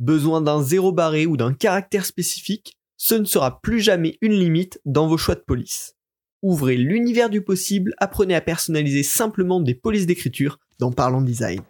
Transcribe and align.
Besoin 0.00 0.40
d'un 0.40 0.62
zéro 0.62 0.92
barré 0.92 1.26
ou 1.26 1.36
d'un 1.36 1.52
caractère 1.52 2.06
spécifique 2.06 2.78
Ce 2.96 3.14
ne 3.14 3.26
sera 3.26 3.60
plus 3.60 3.80
jamais 3.80 4.16
une 4.22 4.32
limite 4.32 4.80
dans 4.86 5.06
vos 5.06 5.18
choix 5.18 5.34
de 5.34 5.42
police. 5.46 5.94
Ouvrez 6.40 6.78
l'univers 6.78 7.28
du 7.28 7.42
possible, 7.42 7.92
apprenez 7.98 8.34
à 8.34 8.40
personnaliser 8.40 9.02
simplement 9.02 9.60
des 9.60 9.74
polices 9.74 10.06
d'écriture 10.06 10.58
dans 10.78 10.90
Parlons 10.90 11.20
Design. 11.20 11.60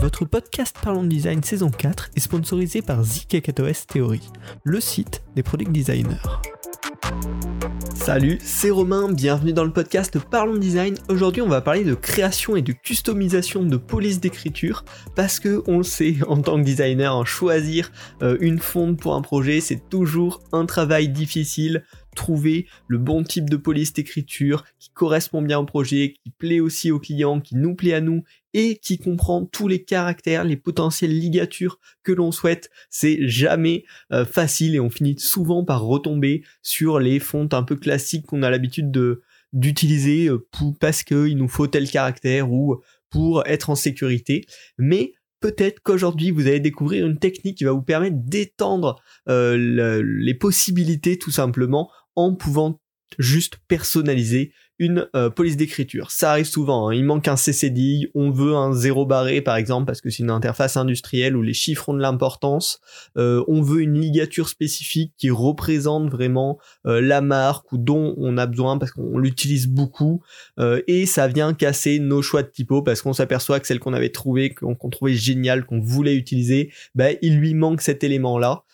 Votre 0.00 0.24
podcast 0.24 0.76
Parlons 0.82 1.04
Design 1.04 1.44
saison 1.44 1.70
4 1.70 2.10
est 2.16 2.20
sponsorisé 2.20 2.82
par 2.82 3.04
ZKKOS 3.04 3.86
Theory, 3.86 4.22
le 4.64 4.80
site 4.80 5.22
des 5.36 5.44
product 5.44 5.70
designers. 5.70 6.16
Salut, 8.04 8.38
c'est 8.42 8.68
Romain, 8.68 9.10
bienvenue 9.10 9.54
dans 9.54 9.64
le 9.64 9.72
podcast 9.72 10.18
Parlons 10.18 10.58
Design. 10.58 10.94
Aujourd'hui, 11.08 11.40
on 11.40 11.48
va 11.48 11.62
parler 11.62 11.84
de 11.84 11.94
création 11.94 12.54
et 12.54 12.60
de 12.60 12.72
customisation 12.72 13.62
de 13.62 13.78
police 13.78 14.20
d'écriture 14.20 14.84
parce 15.16 15.40
que 15.40 15.62
on 15.66 15.78
le 15.78 15.84
sait 15.84 16.16
en 16.28 16.42
tant 16.42 16.58
que 16.58 16.64
designer, 16.64 17.16
hein, 17.16 17.24
choisir 17.24 17.90
euh, 18.20 18.36
une 18.42 18.58
fonte 18.58 19.00
pour 19.00 19.14
un 19.14 19.22
projet, 19.22 19.62
c'est 19.62 19.88
toujours 19.88 20.42
un 20.52 20.66
travail 20.66 21.08
difficile 21.08 21.82
trouver 22.14 22.66
le 22.88 22.98
bon 22.98 23.22
type 23.22 23.50
de 23.50 23.56
police 23.56 23.92
d'écriture 23.92 24.64
qui 24.78 24.90
correspond 24.90 25.42
bien 25.42 25.58
au 25.58 25.66
projet, 25.66 26.14
qui 26.22 26.30
plaît 26.30 26.60
aussi 26.60 26.90
au 26.90 26.98
client, 26.98 27.40
qui 27.40 27.56
nous 27.56 27.74
plaît 27.74 27.94
à 27.94 28.00
nous 28.00 28.22
et 28.54 28.76
qui 28.76 28.98
comprend 28.98 29.44
tous 29.44 29.68
les 29.68 29.82
caractères, 29.82 30.44
les 30.44 30.56
potentielles 30.56 31.18
ligatures 31.18 31.80
que 32.02 32.12
l'on 32.12 32.32
souhaite. 32.32 32.70
C'est 32.88 33.26
jamais 33.26 33.84
euh, 34.12 34.24
facile 34.24 34.76
et 34.76 34.80
on 34.80 34.90
finit 34.90 35.18
souvent 35.18 35.64
par 35.64 35.82
retomber 35.82 36.44
sur 36.62 37.00
les 37.00 37.18
fontes 37.18 37.52
un 37.52 37.64
peu 37.64 37.76
classiques 37.76 38.26
qu'on 38.26 38.42
a 38.42 38.50
l'habitude 38.50 38.90
de 38.90 39.22
d'utiliser 39.52 40.28
euh, 40.28 40.44
parce 40.80 41.04
qu'il 41.04 41.36
nous 41.36 41.48
faut 41.48 41.68
tel 41.68 41.88
caractère 41.88 42.50
ou 42.50 42.80
pour 43.08 43.46
être 43.46 43.70
en 43.70 43.76
sécurité. 43.76 44.44
Mais 44.78 45.12
peut-être 45.40 45.80
qu'aujourd'hui 45.80 46.30
vous 46.30 46.46
allez 46.46 46.60
découvrir 46.60 47.06
une 47.06 47.18
technique 47.18 47.58
qui 47.58 47.64
va 47.64 47.72
vous 47.72 47.82
permettre 47.82 48.16
d'étendre 48.18 49.00
euh, 49.28 50.02
les 50.04 50.34
possibilités 50.34 51.18
tout 51.18 51.30
simplement 51.30 51.90
en 52.16 52.34
pouvant 52.34 52.80
juste 53.18 53.58
personnaliser 53.68 54.52
une 54.80 55.08
euh, 55.14 55.30
police 55.30 55.56
d'écriture. 55.56 56.10
Ça 56.10 56.32
arrive 56.32 56.46
souvent, 56.46 56.88
hein. 56.88 56.94
il 56.94 57.04
manque 57.04 57.28
un 57.28 57.36
CCD, 57.36 58.10
on 58.14 58.32
veut 58.32 58.54
un 58.54 58.72
zéro 58.72 59.06
barré 59.06 59.40
par 59.40 59.54
exemple 59.54 59.86
parce 59.86 60.00
que 60.00 60.10
c'est 60.10 60.24
une 60.24 60.30
interface 60.30 60.76
industrielle 60.76 61.36
où 61.36 61.42
les 61.42 61.54
chiffres 61.54 61.90
ont 61.90 61.94
de 61.94 62.00
l'importance, 62.00 62.80
euh, 63.16 63.44
on 63.46 63.62
veut 63.62 63.82
une 63.82 64.00
ligature 64.00 64.48
spécifique 64.48 65.12
qui 65.16 65.30
représente 65.30 66.10
vraiment 66.10 66.58
euh, 66.86 67.00
la 67.00 67.20
marque 67.20 67.70
ou 67.70 67.78
dont 67.78 68.14
on 68.16 68.36
a 68.36 68.46
besoin 68.46 68.78
parce 68.78 68.90
qu'on 68.90 69.18
l'utilise 69.18 69.68
beaucoup 69.68 70.22
et 70.86 71.06
ça 71.06 71.28
vient 71.28 71.54
casser 71.54 71.98
nos 71.98 72.22
choix 72.22 72.42
de 72.42 72.48
typo 72.48 72.82
parce 72.82 73.02
qu'on 73.02 73.12
s'aperçoit 73.12 73.60
que 73.60 73.66
celle 73.66 73.78
qu'on 73.78 73.92
avait 73.92 74.10
trouvée, 74.10 74.54
qu'on 74.54 74.90
trouvait 74.90 75.14
géniale, 75.14 75.64
qu'on 75.64 75.80
voulait 75.80 76.16
utiliser, 76.16 76.72
ben, 76.94 77.16
il 77.22 77.38
lui 77.38 77.54
manque 77.54 77.80
cet 77.80 78.02
élément 78.02 78.38
là 78.38 78.64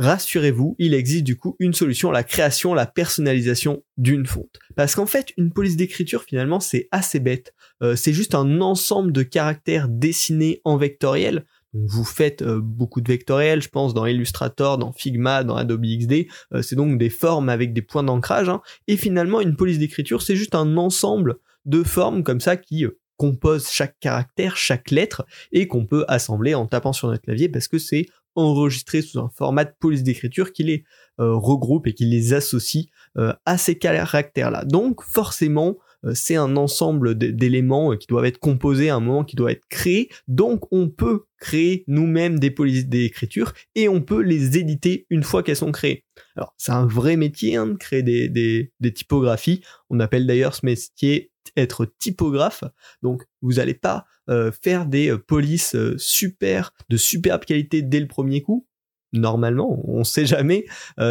rassurez-vous, 0.00 0.76
il 0.78 0.94
existe 0.94 1.24
du 1.24 1.36
coup 1.36 1.56
une 1.58 1.74
solution, 1.74 2.10
la 2.10 2.24
création, 2.24 2.72
la 2.74 2.86
personnalisation 2.86 3.84
d'une 3.98 4.26
fonte. 4.26 4.58
Parce 4.74 4.94
qu'en 4.94 5.06
fait, 5.06 5.32
une 5.36 5.52
police 5.52 5.76
d'écriture, 5.76 6.22
finalement, 6.22 6.58
c'est 6.58 6.88
assez 6.90 7.20
bête. 7.20 7.54
Euh, 7.82 7.96
c'est 7.96 8.14
juste 8.14 8.34
un 8.34 8.60
ensemble 8.62 9.12
de 9.12 9.22
caractères 9.22 9.88
dessinés 9.88 10.62
en 10.64 10.76
vectoriel. 10.76 11.44
vous 11.72 12.04
faites 12.04 12.42
euh, 12.42 12.60
beaucoup 12.60 13.00
de 13.00 13.08
vectoriel, 13.08 13.62
je 13.62 13.68
pense, 13.68 13.94
dans 13.94 14.06
Illustrator, 14.06 14.78
dans 14.78 14.92
Figma, 14.92 15.44
dans 15.44 15.54
Adobe 15.54 15.84
XD. 15.84 16.26
Euh, 16.54 16.62
c'est 16.62 16.76
donc 16.76 16.98
des 16.98 17.10
formes 17.10 17.50
avec 17.50 17.74
des 17.74 17.82
points 17.82 18.02
d'ancrage. 18.02 18.48
Hein. 18.48 18.62
Et 18.88 18.96
finalement, 18.96 19.40
une 19.40 19.54
police 19.54 19.78
d'écriture, 19.78 20.22
c'est 20.22 20.34
juste 20.34 20.54
un 20.54 20.78
ensemble 20.78 21.36
de 21.66 21.82
formes 21.82 22.24
comme 22.24 22.40
ça 22.40 22.56
qui 22.56 22.86
composent 23.20 23.68
chaque 23.68 24.00
caractère, 24.00 24.56
chaque 24.56 24.90
lettre, 24.90 25.26
et 25.52 25.68
qu'on 25.68 25.84
peut 25.84 26.06
assembler 26.08 26.54
en 26.54 26.66
tapant 26.66 26.94
sur 26.94 27.08
notre 27.08 27.20
clavier 27.20 27.50
parce 27.50 27.68
que 27.68 27.78
c'est 27.78 28.06
enregistrés 28.34 29.02
sous 29.02 29.18
un 29.18 29.30
format 29.36 29.64
de 29.64 29.72
police 29.78 30.02
d'écriture 30.02 30.52
qui 30.52 30.64
les 30.64 30.84
euh, 31.20 31.34
regroupe 31.34 31.86
et 31.86 31.92
qui 31.92 32.06
les 32.06 32.32
associe 32.32 32.86
euh, 33.18 33.32
à 33.44 33.58
ces 33.58 33.76
caractères-là. 33.76 34.64
Donc 34.64 35.02
forcément, 35.02 35.76
euh, 36.04 36.12
c'est 36.14 36.36
un 36.36 36.56
ensemble 36.56 37.16
d'éléments 37.16 37.96
qui 37.96 38.06
doivent 38.06 38.24
être 38.24 38.38
composés 38.38 38.88
à 38.88 38.96
un 38.96 39.00
moment 39.00 39.24
qui 39.24 39.36
doit 39.36 39.52
être 39.52 39.66
créé. 39.68 40.08
Donc 40.28 40.64
on 40.72 40.88
peut 40.88 41.24
créer 41.38 41.84
nous-mêmes 41.88 42.38
des 42.38 42.50
polices 42.50 42.86
d'écriture 42.86 43.52
et 43.74 43.88
on 43.88 44.00
peut 44.00 44.22
les 44.22 44.58
éditer 44.58 45.06
une 45.10 45.22
fois 45.22 45.42
qu'elles 45.42 45.56
sont 45.56 45.72
créées. 45.72 46.04
Alors 46.36 46.54
c'est 46.56 46.72
un 46.72 46.86
vrai 46.86 47.16
métier 47.16 47.56
hein, 47.56 47.66
de 47.66 47.74
créer 47.74 48.02
des, 48.02 48.72
typographies. 48.94 49.62
On 49.90 50.00
appelle 50.00 50.26
d'ailleurs 50.26 50.54
ce 50.54 50.64
métier 50.64 51.29
être 51.56 51.86
typographe. 51.98 52.64
Donc 53.02 53.24
vous 53.42 53.54
n'allez 53.54 53.74
pas 53.74 54.06
euh, 54.28 54.52
faire 54.52 54.86
des 54.86 55.10
euh, 55.10 55.18
polices 55.18 55.74
euh, 55.74 55.96
super 55.98 56.72
de 56.88 56.96
superbe 56.96 57.44
qualité 57.44 57.82
dès 57.82 58.00
le 58.00 58.06
premier 58.06 58.42
coup. 58.42 58.66
Normalement, 59.12 59.82
on 59.88 60.04
sait 60.04 60.24
jamais. 60.24 60.66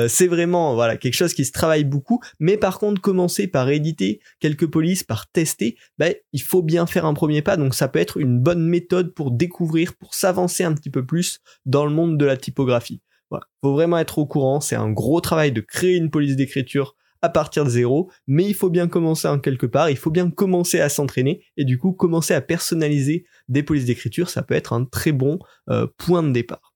c'est 0.08 0.28
vraiment 0.28 0.74
voilà 0.74 0.96
quelque 0.96 1.16
chose 1.16 1.34
qui 1.34 1.44
se 1.44 1.52
travaille 1.52 1.84
beaucoup. 1.84 2.22
Mais 2.40 2.56
par 2.56 2.80
contre, 2.80 3.02
commencer 3.02 3.46
par 3.46 3.70
éditer 3.70 4.22
quelques 4.40 4.68
polices, 4.68 5.04
par 5.04 5.30
tester, 5.30 5.76
ben, 5.98 6.14
il 6.32 6.42
faut 6.42 6.62
bien 6.62 6.86
faire 6.86 7.04
un 7.04 7.14
premier 7.14 7.42
pas. 7.42 7.58
Donc 7.58 7.76
ça 7.76 7.90
peut 7.90 8.00
être 8.00 8.16
une 8.16 8.40
bonne 8.40 8.66
méthode 8.66 9.14
pour 9.14 9.32
découvrir, 9.32 9.98
pour 9.98 10.14
s'avancer 10.14 10.64
un 10.64 10.74
petit 10.74 10.90
peu 10.90 11.06
plus 11.06 11.42
dans 11.66 11.86
le 11.86 11.92
monde 11.92 12.18
de 12.18 12.24
la 12.24 12.38
typographie. 12.38 13.02
Voilà, 13.30 13.46
faut 13.62 13.74
vraiment 13.74 13.98
être 13.98 14.18
au 14.18 14.26
courant. 14.26 14.62
C'est 14.62 14.78
un 14.78 14.92
gros 14.92 15.20
travail 15.20 15.52
de 15.52 15.60
créer 15.60 15.98
une 15.98 16.10
police 16.10 16.38
d'écriture 16.38 16.96
à 17.22 17.30
partir 17.30 17.66
de 17.66 17.70
zéro, 17.70 18.12
mais 18.28 18.46
il 18.46 18.54
faut 18.54 18.70
bien 18.70 18.88
commencer 18.88 19.28
en 19.28 19.40
quelque 19.40 19.66
part, 19.66 19.90
il 19.90 19.98
faut 19.98 20.12
bien 20.12 20.30
commencer 20.30 20.80
à 20.80 20.90
s'entraîner 20.90 21.44
et 21.58 21.66
du 21.66 21.78
coup 21.78 21.92
commencer 21.92 22.34
à 22.34 22.42
personnaliser 22.42 23.26
des 23.48 23.64
polices 23.64 23.86
d'écriture, 23.86 24.30
ça 24.30 24.44
peut 24.44 24.54
être 24.54 24.74
un 24.74 24.86
très 24.86 25.12
bon 25.12 25.40
euh, 25.70 25.88
point 25.98 26.24
de 26.24 26.32
départ. 26.32 26.74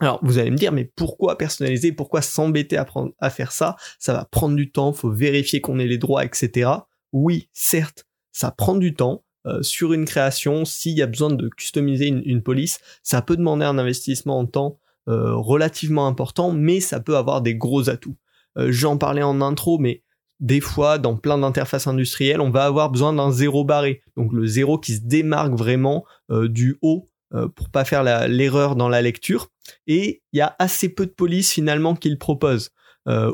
Alors 0.00 0.20
vous 0.22 0.38
allez 0.38 0.50
me 0.50 0.56
dire 0.56 0.72
mais 0.72 0.84
pourquoi 0.84 1.38
personnaliser, 1.38 1.92
pourquoi 1.92 2.22
s'embêter 2.22 2.76
à, 2.76 3.30
faire 3.30 3.52
ça? 3.52 3.76
Ça 3.98 4.12
va 4.12 4.24
prendre 4.24 4.56
du 4.56 4.70
temps, 4.70 4.92
faut 4.92 5.10
vérifier 5.10 5.60
qu'on 5.60 5.78
ait 5.78 5.86
les 5.86 5.98
droits, 5.98 6.24
etc. 6.24 6.70
Oui, 7.12 7.48
certes, 7.52 8.06
ça 8.32 8.50
prend 8.50 8.76
du 8.76 8.94
temps. 8.94 9.24
Euh, 9.44 9.60
sur 9.60 9.92
une 9.92 10.04
création, 10.04 10.64
s'il 10.64 10.96
y 10.96 11.02
a 11.02 11.06
besoin 11.08 11.28
de 11.28 11.48
customiser 11.48 12.06
une, 12.06 12.42
police, 12.44 12.78
ça 13.02 13.22
peut 13.22 13.36
demander 13.36 13.64
un 13.64 13.76
investissement 13.76 14.38
en 14.38 14.46
temps 14.46 14.78
euh, 15.08 15.34
relativement 15.34 16.06
important, 16.06 16.52
mais 16.52 16.78
ça 16.78 17.00
peut 17.00 17.16
avoir 17.16 17.42
des 17.42 17.56
gros 17.56 17.90
atouts. 17.90 18.16
Euh, 18.58 18.68
j'en 18.70 18.96
parlais 18.96 19.22
en 19.22 19.40
intro, 19.40 19.78
mais 19.78 20.02
des 20.40 20.60
fois, 20.60 20.98
dans 20.98 21.16
plein 21.16 21.38
d'interfaces 21.38 21.86
industrielles, 21.86 22.40
on 22.40 22.50
va 22.50 22.64
avoir 22.64 22.90
besoin 22.90 23.12
d'un 23.12 23.30
zéro 23.30 23.64
barré. 23.64 24.02
Donc 24.16 24.32
le 24.32 24.46
zéro 24.46 24.78
qui 24.78 24.94
se 24.94 25.00
démarque 25.02 25.52
vraiment 25.52 26.04
euh, 26.30 26.48
du 26.48 26.78
haut 26.82 27.08
euh, 27.34 27.48
pour 27.48 27.70
pas 27.70 27.84
faire 27.84 28.02
l'erreur 28.28 28.76
dans 28.76 28.88
la 28.88 29.02
lecture. 29.02 29.48
Et 29.86 30.22
il 30.32 30.38
y 30.38 30.40
a 30.40 30.56
assez 30.58 30.88
peu 30.88 31.06
de 31.06 31.12
police 31.12 31.52
finalement 31.52 31.94
qui 31.94 32.10
le 32.10 32.18
proposent. 32.18 32.70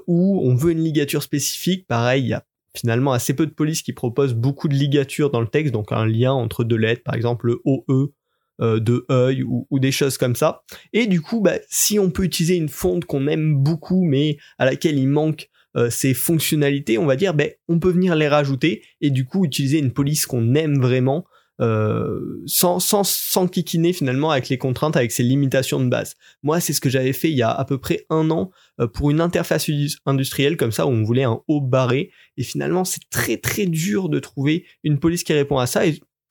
où 0.06 0.40
on 0.44 0.54
veut 0.54 0.72
une 0.72 0.82
ligature 0.82 1.22
spécifique, 1.22 1.86
pareil, 1.86 2.24
il 2.24 2.28
y 2.28 2.34
a 2.34 2.44
finalement 2.76 3.12
assez 3.12 3.34
peu 3.34 3.46
de 3.46 3.52
police 3.52 3.82
qui 3.82 3.92
proposent 3.92 4.34
beaucoup 4.34 4.68
de 4.68 4.74
ligatures 4.74 5.30
dans 5.30 5.40
le 5.40 5.48
texte, 5.48 5.72
donc 5.72 5.92
un 5.92 6.06
lien 6.06 6.32
entre 6.32 6.64
deux 6.64 6.76
lettres, 6.76 7.02
par 7.02 7.14
exemple 7.14 7.46
le 7.46 7.60
OE 7.64 8.12
euh, 8.60 8.80
de 8.80 9.06
œil 9.08 9.44
ou, 9.44 9.66
des 9.78 9.92
choses 9.92 10.18
comme 10.18 10.34
ça. 10.34 10.62
Et 10.92 11.06
du 11.06 11.20
coup, 11.20 11.40
bah, 11.40 11.58
si 11.68 12.00
on 12.00 12.10
peut 12.10 12.24
utiliser 12.24 12.56
une 12.56 12.68
fonte 12.68 13.04
qu'on 13.04 13.28
aime 13.28 13.54
beaucoup 13.54 14.04
mais 14.04 14.36
à 14.58 14.64
laquelle 14.64 14.98
il 14.98 15.06
manque 15.06 15.48
euh, 15.76 15.90
ces 15.90 16.12
fonctionnalités, 16.12 16.98
on 16.98 17.06
va 17.06 17.14
dire, 17.14 17.34
ben, 17.34 17.50
on 17.68 17.78
peut 17.78 17.92
venir 17.92 18.16
les 18.16 18.26
rajouter 18.26 18.82
et 19.00 19.10
du 19.10 19.24
coup 19.24 19.44
utiliser 19.44 19.78
une 19.78 19.92
police 19.92 20.26
qu'on 20.26 20.56
aime 20.56 20.80
vraiment 20.80 21.24
euh, 21.60 22.42
sans, 22.46 22.80
sans, 22.80 23.04
sans 23.04 23.46
kikiner 23.46 23.92
finalement 23.92 24.32
avec 24.32 24.48
les 24.48 24.58
contraintes, 24.58 24.96
avec 24.96 25.12
ses 25.12 25.22
limitations 25.22 25.78
de 25.78 25.88
base. 25.88 26.16
Moi, 26.42 26.58
c'est 26.58 26.72
ce 26.72 26.80
que 26.80 26.90
j'avais 26.90 27.12
fait 27.12 27.30
il 27.30 27.36
y 27.36 27.42
a 27.42 27.50
à 27.50 27.64
peu 27.64 27.78
près 27.78 28.06
un 28.10 28.28
an 28.30 28.50
pour 28.92 29.12
une 29.12 29.20
interface 29.20 29.70
industrielle 30.04 30.56
comme 30.56 30.72
ça 30.72 30.84
où 30.84 30.90
on 30.90 31.04
voulait 31.04 31.24
un 31.24 31.40
haut 31.46 31.60
barré 31.60 32.10
et 32.36 32.42
finalement 32.42 32.84
c'est 32.84 33.08
très 33.10 33.36
très 33.36 33.66
dur 33.66 34.08
de 34.08 34.18
trouver 34.20 34.66
une 34.84 34.98
police 34.98 35.24
qui 35.24 35.32
répond 35.32 35.58
à 35.58 35.66
ça 35.66 35.82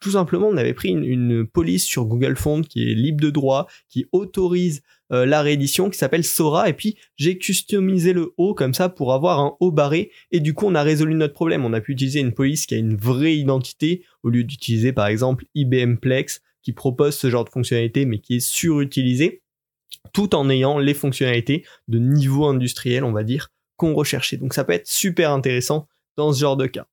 tout 0.02 0.12
simplement, 0.12 0.48
on 0.48 0.58
avait 0.58 0.74
pris 0.74 0.90
une, 0.90 1.48
police 1.48 1.86
sur 1.86 2.06
Google 2.06 2.36
Font 2.36 2.62
qui 2.62 2.92
est 2.92 2.94
libre 2.94 3.22
de 3.22 3.30
droit, 3.30 3.68
qui 3.90 4.08
autorise 4.12 4.82
euh, 5.12 5.26
la 5.26 5.42
réédition, 5.42 5.90
qui 5.90 5.98
s'appelle 5.98 6.24
Sora, 6.24 6.70
et 6.70 6.74
puis 6.74 6.98
j'ai 7.16 7.38
customisé 7.38 8.14
le 8.14 8.34
haut 8.38 8.54
comme 8.54 8.74
ça 8.74 8.90
pour 8.90 9.14
avoir 9.14 9.40
un 9.40 9.56
haut 9.60 9.72
barré, 9.72 10.12
et 10.32 10.40
du 10.40 10.54
coup 10.54 10.66
on 10.68 10.76
a 10.76 10.84
résolu 10.84 11.16
notre 11.16 11.34
problème. 11.34 11.66
On 11.66 11.74
a 11.74 11.82
pu 11.82 11.94
utiliser 11.94 12.20
une 12.20 12.34
police 12.34 12.66
qui 12.66 12.76
a 12.76 12.78
une 12.78 12.96
vraie 12.96 13.36
identité, 13.36 14.04
au 14.24 14.30
lieu 14.30 14.44
d'utiliser 14.44 14.94
par 14.94 15.08
exemple 15.08 15.46
IBM 15.56 15.96
Plex, 15.96 16.42
qui 16.62 16.74
propose 16.74 17.16
ce 17.16 17.30
genre 17.30 17.46
de 17.46 17.50
fonctionnalité, 17.50 18.06
mais 18.06 18.20
qui 18.20 18.36
est 18.36 18.40
surutilisé, 18.46 19.42
tout 20.14 20.36
en 20.36 20.50
ayant 20.50 20.80
les 20.80 20.94
fonctionnalités 20.94 21.66
de 21.88 22.00
niveau 22.00 22.46
industriel, 22.46 23.04
on 23.04 23.14
va 23.14 23.24
dire, 23.24 23.50
qu'on 23.78 23.94
recherchait. 23.94 24.38
Donc 24.38 24.54
ça 24.54 24.64
peut 24.64 24.74
être 24.74 24.88
super 24.88 25.32
intéressant 25.32 25.88
dans 26.18 26.34
ce 26.34 26.40
genre 26.42 26.58
de 26.58 26.68
cas. 26.68 26.88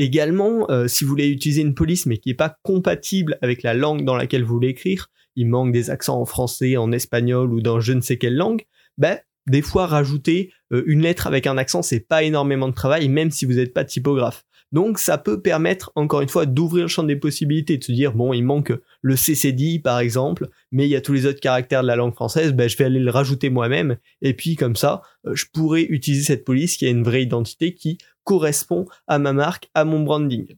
Également, 0.00 0.64
euh, 0.70 0.88
si 0.88 1.04
vous 1.04 1.10
voulez 1.10 1.28
utiliser 1.28 1.60
une 1.60 1.74
police 1.74 2.06
mais 2.06 2.16
qui 2.16 2.30
n'est 2.30 2.34
pas 2.34 2.56
compatible 2.62 3.36
avec 3.42 3.62
la 3.62 3.74
langue 3.74 4.02
dans 4.02 4.16
laquelle 4.16 4.44
vous 4.44 4.54
voulez 4.54 4.68
écrire, 4.68 5.10
il 5.36 5.46
manque 5.46 5.72
des 5.72 5.90
accents 5.90 6.18
en 6.18 6.24
français, 6.24 6.78
en 6.78 6.90
espagnol 6.90 7.52
ou 7.52 7.60
dans 7.60 7.80
je 7.80 7.92
ne 7.92 8.00
sais 8.00 8.16
quelle 8.16 8.34
langue, 8.34 8.62
ben 8.96 9.18
des 9.46 9.60
fois 9.60 9.86
rajouter 9.86 10.54
euh, 10.72 10.84
une 10.86 11.02
lettre 11.02 11.26
avec 11.26 11.46
un 11.46 11.58
accent 11.58 11.82
c'est 11.82 12.00
pas 12.00 12.22
énormément 12.22 12.68
de 12.68 12.72
travail 12.72 13.10
même 13.10 13.30
si 13.30 13.44
vous 13.44 13.52
n'êtes 13.52 13.74
pas 13.74 13.84
typographe. 13.84 14.42
Donc 14.72 14.98
ça 14.98 15.18
peut 15.18 15.42
permettre 15.42 15.92
encore 15.96 16.22
une 16.22 16.30
fois 16.30 16.46
d'ouvrir 16.46 16.84
le 16.84 16.88
champ 16.88 17.02
des 17.02 17.16
possibilités, 17.16 17.76
de 17.76 17.84
se 17.84 17.92
dire 17.92 18.14
bon 18.14 18.32
il 18.32 18.42
manque 18.42 18.72
le 19.02 19.16
CCDI 19.16 19.80
par 19.80 19.98
exemple, 19.98 20.48
mais 20.72 20.86
il 20.86 20.90
y 20.90 20.96
a 20.96 21.02
tous 21.02 21.12
les 21.12 21.26
autres 21.26 21.40
caractères 21.40 21.82
de 21.82 21.88
la 21.88 21.96
langue 21.96 22.14
française, 22.14 22.54
ben, 22.54 22.70
je 22.70 22.78
vais 22.78 22.84
aller 22.84 23.00
le 23.00 23.10
rajouter 23.10 23.50
moi-même 23.50 23.98
et 24.22 24.32
puis 24.32 24.56
comme 24.56 24.76
ça 24.76 25.02
euh, 25.26 25.34
je 25.34 25.44
pourrais 25.52 25.82
utiliser 25.82 26.22
cette 26.22 26.46
police 26.46 26.78
qui 26.78 26.86
a 26.86 26.88
une 26.88 27.02
vraie 27.02 27.22
identité 27.22 27.74
qui 27.74 27.98
correspond 28.24 28.86
à 29.06 29.18
ma 29.18 29.32
marque, 29.32 29.68
à 29.74 29.84
mon 29.84 30.00
branding. 30.00 30.56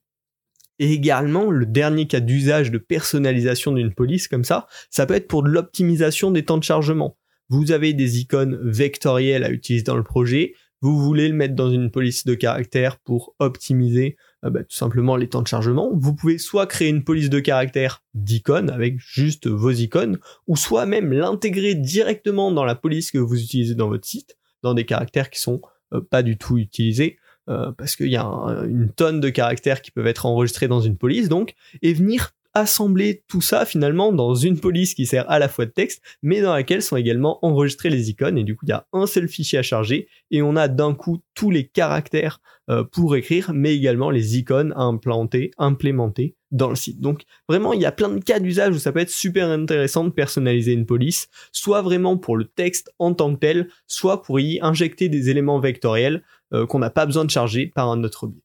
Et 0.79 0.93
également, 0.93 1.50
le 1.50 1.67
dernier 1.67 2.06
cas 2.06 2.20
d'usage 2.20 2.70
de 2.70 2.79
personnalisation 2.79 3.73
d'une 3.73 3.94
police 3.94 4.29
comme 4.29 4.44
ça, 4.44 4.67
ça 4.91 5.06
peut 5.06 5.14
être 5.14 5.29
pour 5.29 5.43
de 5.43 5.49
l'optimisation 5.49 6.31
des 6.31 6.44
temps 6.44 6.59
de 6.59 6.64
chargement. 6.64 7.17
Vous 7.49 7.73
avez 7.73 7.93
des 7.93 8.19
icônes 8.20 8.59
vectorielles 8.62 9.44
à 9.44 9.50
utiliser 9.50 9.85
dans 9.85 9.97
le 9.97 10.03
projet, 10.03 10.55
vous 10.81 11.00
voulez 11.00 11.29
le 11.29 11.35
mettre 11.35 11.55
dans 11.55 11.70
une 11.70 11.91
police 11.91 12.26
de 12.26 12.35
caractère 12.35 12.99
pour 12.99 13.37
optimiser 13.38 14.17
euh, 14.44 14.50
bah, 14.50 14.64
tout 14.64 14.76
simplement 14.76 15.17
les 15.17 15.29
temps 15.29 15.43
de 15.43 15.47
chargement, 15.47 15.93
vous 15.94 16.14
pouvez 16.14 16.38
soit 16.38 16.67
créer 16.67 16.88
une 16.88 17.05
police 17.05 17.31
de 17.31 17.38
caractère 17.38 18.03
d'icônes 18.14 18.69
avec 18.69 18.99
juste 18.99 19.47
vos 19.47 19.70
icônes, 19.70 20.19
ou 20.49 20.56
soit 20.56 20.85
même 20.85 21.12
l'intégrer 21.12 21.76
directement 21.76 22.50
dans 22.50 22.64
la 22.64 22.75
police 22.75 23.12
que 23.12 23.19
vous 23.19 23.41
utilisez 23.41 23.76
dans 23.76 23.88
votre 23.88 24.06
site, 24.06 24.37
dans 24.64 24.75
des 24.75 24.85
caractères 24.85 25.31
qui 25.31 25.41
sont 25.41 25.61
euh, 25.94 26.00
pas 26.00 26.25
du 26.25 26.37
tout 26.37 26.59
utilisés, 26.59 27.19
euh, 27.48 27.72
parce 27.72 27.96
qu'il 27.96 28.10
y 28.10 28.16
a 28.16 28.24
une 28.24 28.90
tonne 28.90 29.20
de 29.20 29.28
caractères 29.28 29.82
qui 29.82 29.90
peuvent 29.90 30.06
être 30.06 30.26
enregistrés 30.26 30.68
dans 30.68 30.80
une 30.80 30.96
police, 30.96 31.28
donc, 31.28 31.54
et 31.82 31.92
venir 31.92 32.32
assembler 32.54 33.22
tout 33.28 33.40
ça 33.40 33.64
finalement 33.64 34.12
dans 34.12 34.34
une 34.34 34.58
police 34.58 34.94
qui 34.94 35.06
sert 35.06 35.28
à 35.30 35.38
la 35.38 35.48
fois 35.48 35.66
de 35.66 35.70
texte, 35.70 36.02
mais 36.22 36.40
dans 36.42 36.52
laquelle 36.52 36.82
sont 36.82 36.96
également 36.96 37.38
enregistrées 37.44 37.90
les 37.90 38.10
icônes. 38.10 38.38
Et 38.38 38.44
du 38.44 38.56
coup, 38.56 38.66
il 38.66 38.70
y 38.70 38.74
a 38.74 38.86
un 38.92 39.06
seul 39.06 39.28
fichier 39.28 39.58
à 39.58 39.62
charger 39.62 40.08
et 40.30 40.42
on 40.42 40.56
a 40.56 40.68
d'un 40.68 40.94
coup 40.94 41.20
tous 41.34 41.50
les 41.50 41.66
caractères 41.66 42.40
euh, 42.70 42.84
pour 42.84 43.16
écrire, 43.16 43.52
mais 43.54 43.74
également 43.74 44.10
les 44.10 44.38
icônes 44.38 44.72
à 44.76 44.82
implanter, 44.82 45.50
implémenter 45.58 46.36
dans 46.50 46.68
le 46.68 46.76
site. 46.76 47.00
Donc 47.00 47.22
vraiment, 47.48 47.72
il 47.72 47.80
y 47.80 47.86
a 47.86 47.92
plein 47.92 48.10
de 48.10 48.22
cas 48.22 48.38
d'usage 48.38 48.74
où 48.74 48.78
ça 48.78 48.92
peut 48.92 49.00
être 49.00 49.10
super 49.10 49.48
intéressant 49.48 50.04
de 50.04 50.10
personnaliser 50.10 50.72
une 50.72 50.84
police, 50.84 51.28
soit 51.50 51.80
vraiment 51.80 52.18
pour 52.18 52.36
le 52.36 52.44
texte 52.44 52.92
en 52.98 53.14
tant 53.14 53.34
que 53.34 53.40
tel, 53.40 53.68
soit 53.86 54.22
pour 54.22 54.38
y 54.38 54.58
injecter 54.60 55.08
des 55.08 55.30
éléments 55.30 55.58
vectoriels 55.58 56.22
euh, 56.52 56.66
qu'on 56.66 56.78
n'a 56.78 56.90
pas 56.90 57.06
besoin 57.06 57.25
de 57.25 57.31
charger 57.31 57.72
par 57.75 57.90
un 57.90 58.02
autre 58.04 58.26
biais. 58.26 58.43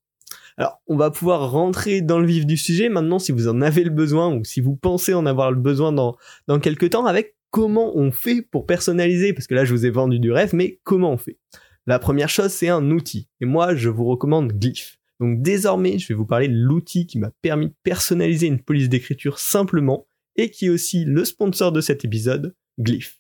Alors, 0.58 0.82
on 0.88 0.98
va 0.98 1.12
pouvoir 1.12 1.52
rentrer 1.52 2.02
dans 2.02 2.20
le 2.20 2.26
vif 2.26 2.46
du 2.46 2.58
sujet 2.58 2.90
maintenant 2.90 3.20
si 3.20 3.32
vous 3.32 3.48
en 3.48 3.62
avez 3.62 3.84
le 3.84 3.92
besoin 3.92 4.34
ou 4.34 4.44
si 4.44 4.60
vous 4.60 4.76
pensez 4.76 5.14
en 5.14 5.26
avoir 5.26 5.52
le 5.52 5.58
besoin 5.58 5.92
dans, 5.92 6.18
dans 6.48 6.60
quelques 6.60 6.90
temps 6.90 7.06
avec 7.06 7.36
comment 7.52 7.96
on 7.96 8.12
fait 8.12 8.42
pour 8.42 8.66
personnaliser, 8.66 9.34
parce 9.34 9.48
que 9.48 9.56
là 9.56 9.66
je 9.66 9.74
vous 9.74 9.86
ai 9.86 9.90
vendu 9.90 10.20
du 10.20 10.32
rêve, 10.32 10.54
mais 10.54 10.80
comment 10.84 11.12
on 11.12 11.18
fait? 11.18 11.38
La 11.86 12.00
première 12.00 12.30
chose, 12.30 12.52
c'est 12.52 12.68
un 12.68 12.92
outil. 12.92 13.30
Et 13.40 13.46
moi, 13.46 13.76
je 13.76 13.90
vous 13.90 14.06
recommande 14.06 14.52
Glyph. 14.52 15.00
Donc 15.20 15.42
désormais, 15.42 15.98
je 16.00 16.08
vais 16.10 16.16
vous 16.16 16.26
parler 16.26 16.48
de 16.48 16.56
l'outil 16.56 17.08
qui 17.08 17.18
m'a 17.18 17.32
permis 17.42 17.68
de 17.68 17.76
personnaliser 17.84 18.48
une 18.48 18.62
police 18.62 18.90
d'écriture 18.90 19.40
simplement 19.40 20.08
et 20.36 20.52
qui 20.52 20.66
est 20.66 20.70
aussi 20.70 21.06
le 21.06 21.24
sponsor 21.24 21.72
de 21.72 21.82
cet 21.82 22.04
épisode, 22.04 22.56
Glyph. 22.80 23.17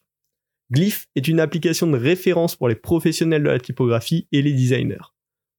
Glyph 0.69 1.07
est 1.15 1.27
une 1.27 1.39
application 1.39 1.87
de 1.87 1.97
référence 1.97 2.57
pour 2.57 2.67
les 2.67 2.75
professionnels 2.75 3.43
de 3.43 3.49
la 3.49 3.59
typographie 3.59 4.27
et 4.33 4.41
les 4.41 4.51
designers. 4.51 5.13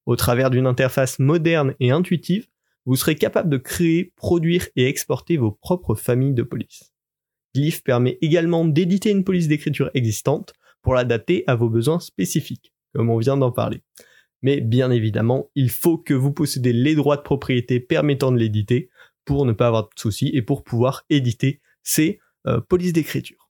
Au 0.05 0.17
travers 0.17 0.51
d'une 0.51 0.67
interface 0.67 1.19
moderne 1.19 1.75
et 1.81 1.91
intuitive, 1.91 2.47
vous 2.85 2.97
serez 2.97 3.15
capable 3.15 3.49
de 3.49 3.57
créer, 3.57 4.13
produire 4.17 4.67
et 4.77 4.87
exporter 4.87 5.37
vos 5.37 5.51
propres 5.51 5.95
familles 5.95 6.35
de 6.35 6.43
polices. 6.43 6.93
Glyph 7.55 7.83
permet 7.83 8.19
également 8.21 8.67
d'éditer 8.67 9.11
une 9.11 9.25
police 9.25 9.49
d'écriture 9.49 9.91
existante 9.95 10.53
pour 10.83 10.95
l'adapter 10.95 11.45
à 11.47 11.55
vos 11.55 11.71
besoins 11.71 12.01
spécifiques, 12.01 12.73
comme 12.95 13.09
on 13.09 13.19
vient 13.19 13.37
d'en 13.37 13.53
parler. 13.53 13.83
Mais 14.43 14.61
bien 14.61 14.91
évidemment, 14.91 15.51
il 15.55 15.71
faut 15.71 15.99
que 15.99 16.15
vous 16.15 16.33
possédez 16.33 16.73
les 16.73 16.95
droits 16.95 17.17
de 17.17 17.23
propriété 17.23 17.81
permettant 17.81 18.31
de 18.31 18.39
l'éditer 18.39 18.91
pour 19.25 19.47
ne 19.47 19.53
pas 19.53 19.67
avoir 19.67 19.85
de 19.85 19.89
soucis 19.97 20.31
et 20.35 20.43
pour 20.43 20.65
pouvoir 20.65 21.05
éditer 21.11 21.61
ces 21.83 22.21
euh, 22.47 22.61
polices 22.61 22.93
d'écriture. 22.93 23.48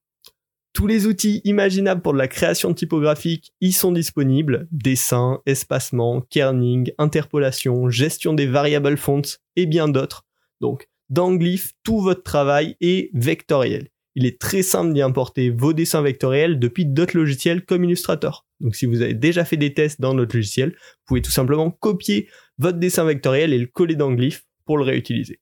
Tous 0.79 0.87
les 0.87 1.09
outils 1.09 1.41
imaginables 1.43 2.03
pour 2.03 2.13
de 2.13 2.19
la 2.19 2.29
création 2.29 2.73
typographique 2.73 3.53
y 3.61 3.73
sont 3.73 3.91
disponibles. 3.91 4.69
Dessin, 4.71 5.41
espacement, 5.45 6.21
kerning, 6.21 6.93
interpolation, 6.99 7.91
gestion 7.91 8.33
des 8.33 8.47
variables 8.47 8.97
fonts 8.97 9.41
et 9.57 9.67
bien 9.67 9.89
d'autres. 9.89 10.25
Donc, 10.61 10.89
dans 11.09 11.35
Glyph, 11.35 11.73
tout 11.83 11.99
votre 12.01 12.23
travail 12.23 12.77
est 12.81 13.11
vectoriel. 13.13 13.89
Il 14.15 14.25
est 14.25 14.41
très 14.41 14.63
simple 14.63 14.93
d'y 14.93 15.03
importer 15.03 15.51
vos 15.51 15.73
dessins 15.73 16.03
vectoriels 16.03 16.61
depuis 16.61 16.87
d'autres 16.87 17.17
logiciels 17.17 17.65
comme 17.65 17.83
Illustrator. 17.83 18.47
Donc 18.61 18.77
si 18.77 18.87
vous 18.87 19.03
avez 19.03 19.15
déjà 19.15 19.45
fait 19.45 19.57
des 19.57 19.75
tests 19.75 20.01
dans 20.01 20.15
notre 20.15 20.37
logiciel, 20.37 20.77
vous 20.79 21.05
pouvez 21.07 21.23
tout 21.23 21.33
simplement 21.33 21.73
copier 21.73 22.29
votre 22.59 22.79
dessin 22.79 23.03
vectoriel 23.03 23.53
et 23.53 23.59
le 23.59 23.67
coller 23.67 23.97
dans 23.97 24.13
Glyph 24.13 24.45
pour 24.65 24.79
le 24.79 24.85
réutiliser. 24.85 25.41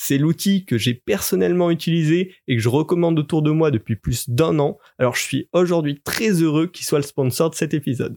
C'est 0.00 0.16
l'outil 0.16 0.64
que 0.64 0.78
j'ai 0.78 0.94
personnellement 0.94 1.72
utilisé 1.72 2.32
et 2.46 2.54
que 2.54 2.62
je 2.62 2.68
recommande 2.68 3.18
autour 3.18 3.42
de 3.42 3.50
moi 3.50 3.72
depuis 3.72 3.96
plus 3.96 4.30
d'un 4.30 4.60
an, 4.60 4.78
alors 4.96 5.16
je 5.16 5.22
suis 5.22 5.48
aujourd'hui 5.52 6.00
très 6.00 6.30
heureux 6.40 6.68
qu'il 6.68 6.86
soit 6.86 7.00
le 7.00 7.04
sponsor 7.04 7.50
de 7.50 7.56
cet 7.56 7.74
épisode. 7.74 8.16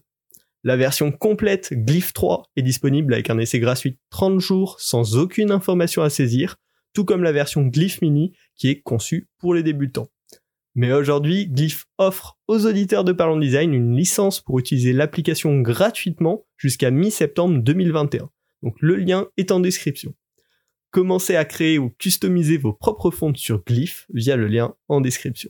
La 0.63 0.77
version 0.77 1.11
complète 1.11 1.73
Glyph 1.73 2.13
3 2.13 2.43
est 2.55 2.61
disponible 2.61 3.15
avec 3.15 3.31
un 3.31 3.39
essai 3.39 3.59
gratuit 3.59 3.97
30 4.11 4.39
jours 4.39 4.79
sans 4.79 5.17
aucune 5.17 5.49
information 5.49 6.03
à 6.03 6.11
saisir, 6.11 6.57
tout 6.93 7.03
comme 7.03 7.23
la 7.23 7.31
version 7.31 7.63
Glyph 7.63 7.99
Mini 8.03 8.33
qui 8.55 8.69
est 8.69 8.81
conçue 8.81 9.27
pour 9.39 9.55
les 9.55 9.63
débutants. 9.63 10.09
Mais 10.75 10.93
aujourd'hui, 10.93 11.47
Glyph 11.47 11.85
offre 11.97 12.37
aux 12.47 12.67
auditeurs 12.67 13.03
de 13.03 13.11
Parlons 13.11 13.39
Design 13.39 13.73
une 13.73 13.97
licence 13.97 14.39
pour 14.39 14.59
utiliser 14.59 14.93
l'application 14.93 15.59
gratuitement 15.61 16.45
jusqu'à 16.57 16.91
mi-septembre 16.91 17.57
2021. 17.57 18.29
Donc 18.61 18.75
le 18.81 18.97
lien 18.97 19.29
est 19.35 19.51
en 19.51 19.59
description. 19.59 20.13
Commencez 20.91 21.37
à 21.37 21.45
créer 21.45 21.79
ou 21.79 21.89
customiser 21.89 22.57
vos 22.57 22.73
propres 22.73 23.11
fontes 23.11 23.37
sur 23.37 23.63
Glyph 23.63 24.07
via 24.13 24.35
le 24.35 24.47
lien 24.47 24.75
en 24.89 24.99
description. 24.99 25.49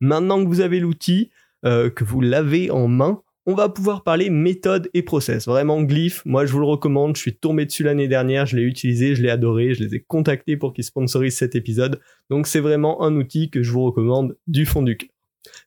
Maintenant 0.00 0.42
que 0.42 0.48
vous 0.48 0.60
avez 0.60 0.80
l'outil, 0.80 1.30
euh, 1.64 1.90
que 1.90 2.02
vous 2.02 2.20
l'avez 2.20 2.70
en 2.72 2.88
main, 2.88 3.22
on 3.46 3.54
va 3.54 3.68
pouvoir 3.68 4.02
parler 4.02 4.30
méthode 4.30 4.90
et 4.94 5.02
process. 5.02 5.46
Vraiment 5.46 5.82
Glyph, 5.82 6.22
moi 6.24 6.44
je 6.44 6.52
vous 6.52 6.58
le 6.58 6.66
recommande, 6.66 7.16
je 7.16 7.22
suis 7.22 7.36
tombé 7.36 7.66
dessus 7.66 7.84
l'année 7.84 8.08
dernière, 8.08 8.46
je 8.46 8.56
l'ai 8.56 8.62
utilisé, 8.62 9.14
je 9.14 9.22
l'ai 9.22 9.30
adoré, 9.30 9.74
je 9.74 9.84
les 9.84 9.94
ai 9.94 10.00
contactés 10.00 10.56
pour 10.56 10.72
qu'ils 10.72 10.84
sponsorisent 10.84 11.36
cet 11.36 11.54
épisode. 11.54 12.00
Donc 12.30 12.48
c'est 12.48 12.60
vraiment 12.60 13.02
un 13.02 13.14
outil 13.14 13.48
que 13.48 13.62
je 13.62 13.70
vous 13.70 13.84
recommande 13.84 14.36
du 14.48 14.66
fond 14.66 14.82
du 14.82 14.96
cœur. 14.96 15.10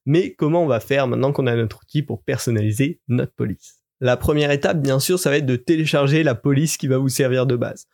Mais 0.06 0.33
comment 0.33 0.63
on 0.63 0.68
va 0.68 0.81
faire 0.81 1.07
maintenant 1.07 1.31
qu'on 1.31 1.48
a 1.48 1.56
notre 1.56 1.81
outil 1.81 2.01
pour 2.01 2.24
personnaliser 2.24 3.00
notre 3.07 3.33
police? 3.33 3.81
La 4.01 4.18
première 4.18 4.51
étape, 4.51 4.81
bien 4.81 5.00
sûr, 5.00 5.18
ça 5.18 5.30
va 5.30 5.38
être 5.38 5.45
de 5.45 5.56
télécharger 5.56 6.24
la 6.24 6.36
police 6.36 6.75
qui 6.78 6.88
va 6.88 6.98
vous 6.98 7.10
servir 7.10 7.45
de 7.45 7.56
base. 7.56 7.88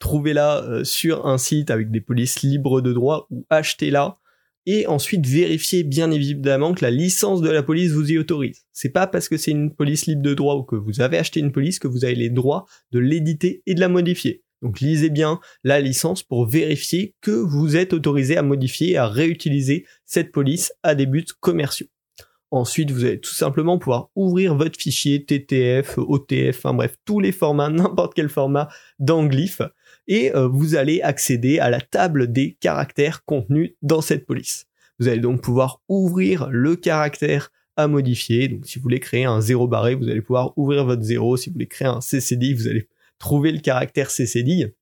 Trouvez-la 0.00 0.64
euh, 0.64 0.84
sur 0.84 1.26
un 1.26 1.38
site 1.38 1.70
avec 1.70 1.92
des 1.92 2.00
polices 2.00 2.42
libres 2.42 2.80
de 2.80 2.92
droit 2.92 3.28
ou 3.30 3.46
achetez-la 3.50 4.18
et 4.66 4.86
ensuite 4.86 5.26
vérifiez 5.26 5.84
bien 5.84 6.10
évidemment 6.10 6.74
que 6.74 6.84
la 6.84 6.90
licence 6.90 7.40
de 7.40 7.50
la 7.50 7.62
police 7.62 7.92
vous 7.92 8.10
y 8.10 8.18
autorise. 8.18 8.64
C'est 8.72 8.90
pas 8.90 9.06
parce 9.06 9.28
que 9.28 9.36
c'est 9.36 9.52
une 9.52 9.74
police 9.74 10.06
libre 10.06 10.22
de 10.22 10.34
droit 10.34 10.56
ou 10.56 10.64
que 10.64 10.76
vous 10.76 11.00
avez 11.00 11.18
acheté 11.18 11.40
une 11.40 11.52
police 11.52 11.78
que 11.78 11.88
vous 11.88 12.04
avez 12.04 12.14
les 12.14 12.30
droits 12.30 12.66
de 12.90 12.98
l'éditer 12.98 13.62
et 13.66 13.74
de 13.74 13.80
la 13.80 13.88
modifier. 13.88 14.42
Donc 14.62 14.80
lisez 14.80 15.08
bien 15.08 15.40
la 15.64 15.80
licence 15.80 16.22
pour 16.22 16.46
vérifier 16.46 17.14
que 17.22 17.30
vous 17.30 17.76
êtes 17.76 17.94
autorisé 17.94 18.36
à 18.36 18.42
modifier 18.42 18.92
et 18.92 18.96
à 18.98 19.06
réutiliser 19.06 19.86
cette 20.04 20.32
police 20.32 20.72
à 20.82 20.94
des 20.94 21.06
buts 21.06 21.24
commerciaux. 21.40 21.86
Ensuite, 22.52 22.90
vous 22.90 23.04
allez 23.04 23.20
tout 23.20 23.32
simplement 23.32 23.78
pouvoir 23.78 24.10
ouvrir 24.16 24.56
votre 24.56 24.78
fichier 24.78 25.24
TTF, 25.24 25.98
OTF, 25.98 26.58
enfin 26.58 26.74
bref, 26.74 26.96
tous 27.04 27.20
les 27.20 27.30
formats, 27.30 27.68
n'importe 27.70 28.12
quel 28.14 28.28
format 28.28 28.68
dans 28.98 29.24
Glyph 29.24 29.62
et 30.10 30.34
euh, 30.34 30.48
vous 30.48 30.74
allez 30.74 31.00
accéder 31.00 31.60
à 31.60 31.70
la 31.70 31.80
table 31.80 32.30
des 32.30 32.58
caractères 32.60 33.24
contenus 33.24 33.74
dans 33.80 34.02
cette 34.02 34.26
police. 34.26 34.66
Vous 34.98 35.08
allez 35.08 35.20
donc 35.20 35.40
pouvoir 35.40 35.80
ouvrir 35.88 36.48
le 36.50 36.74
caractère 36.76 37.52
à 37.76 37.86
modifier. 37.86 38.48
Donc 38.48 38.66
si 38.66 38.78
vous 38.78 38.82
voulez 38.82 38.98
créer 38.98 39.24
un 39.24 39.40
zéro 39.40 39.68
barré, 39.68 39.94
vous 39.94 40.08
allez 40.08 40.20
pouvoir 40.20 40.52
ouvrir 40.58 40.84
votre 40.84 41.02
zéro. 41.02 41.36
Si 41.36 41.48
vous 41.48 41.54
voulez 41.54 41.68
créer 41.68 41.88
un 41.88 42.00
CCD, 42.00 42.52
vous 42.54 42.66
allez 42.66 42.88
trouver 43.18 43.52
le 43.52 43.60
caractère 43.60 44.10
CCD 44.10 44.74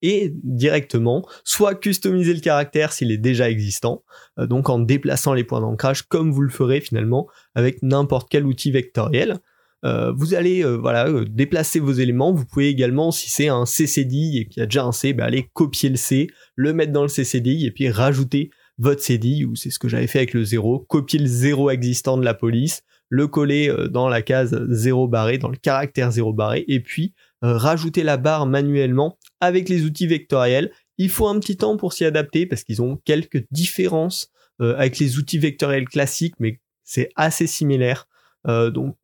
et 0.00 0.32
directement 0.42 1.26
soit 1.44 1.74
customiser 1.74 2.32
le 2.32 2.40
caractère 2.40 2.92
s'il 2.92 3.12
est 3.12 3.18
déjà 3.18 3.50
existant, 3.50 4.02
euh, 4.38 4.46
donc 4.46 4.70
en 4.70 4.78
déplaçant 4.78 5.34
les 5.34 5.44
points 5.44 5.60
d'ancrage 5.60 6.02
comme 6.02 6.32
vous 6.32 6.42
le 6.42 6.50
ferez 6.50 6.80
finalement 6.80 7.28
avec 7.54 7.82
n'importe 7.82 8.28
quel 8.30 8.46
outil 8.46 8.70
vectoriel. 8.70 9.40
Euh, 9.84 10.12
vous 10.12 10.34
allez 10.34 10.64
euh, 10.64 10.76
voilà 10.76 11.08
euh, 11.08 11.24
déplacer 11.28 11.78
vos 11.78 11.92
éléments. 11.92 12.32
Vous 12.32 12.46
pouvez 12.46 12.68
également, 12.68 13.10
si 13.10 13.28
c'est 13.28 13.48
un 13.48 13.64
CCDI 13.64 14.38
et 14.38 14.46
qu'il 14.46 14.60
y 14.60 14.62
a 14.62 14.66
déjà 14.66 14.84
un 14.84 14.92
C, 14.92 15.12
bah, 15.12 15.24
aller 15.24 15.48
copier 15.52 15.90
le 15.90 15.96
C, 15.96 16.28
le 16.56 16.72
mettre 16.72 16.92
dans 16.92 17.02
le 17.02 17.08
CCDI 17.08 17.66
et 17.66 17.70
puis 17.70 17.90
rajouter 17.90 18.50
votre 18.78 19.02
CDI, 19.02 19.44
ou 19.44 19.54
c'est 19.54 19.70
ce 19.70 19.78
que 19.78 19.88
j'avais 19.88 20.06
fait 20.06 20.18
avec 20.18 20.34
le 20.34 20.42
0, 20.42 20.80
copier 20.88 21.18
le 21.18 21.26
0 21.26 21.70
existant 21.70 22.16
de 22.16 22.24
la 22.24 22.34
police, 22.34 22.82
le 23.08 23.28
coller 23.28 23.72
dans 23.90 24.08
la 24.08 24.20
case 24.20 24.58
0 24.68 25.06
barré, 25.06 25.38
dans 25.38 25.48
le 25.48 25.56
caractère 25.56 26.10
0 26.10 26.32
barré, 26.32 26.64
et 26.66 26.80
puis 26.80 27.14
rajouter 27.40 28.02
la 28.02 28.16
barre 28.16 28.46
manuellement 28.46 29.16
avec 29.40 29.68
les 29.68 29.84
outils 29.84 30.08
vectoriels. 30.08 30.72
Il 30.98 31.08
faut 31.08 31.28
un 31.28 31.38
petit 31.38 31.56
temps 31.56 31.76
pour 31.76 31.92
s'y 31.92 32.04
adapter 32.04 32.46
parce 32.46 32.64
qu'ils 32.64 32.82
ont 32.82 32.96
quelques 33.04 33.44
différences 33.52 34.32
avec 34.58 34.98
les 34.98 35.18
outils 35.18 35.38
vectoriels 35.38 35.88
classiques, 35.88 36.34
mais 36.40 36.58
c'est 36.82 37.10
assez 37.14 37.46
similaire. 37.46 38.08
donc 38.44 38.96